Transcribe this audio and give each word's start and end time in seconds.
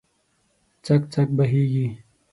څک، 0.85 1.01
څک 1.13 1.27
بهیږې 1.37 1.87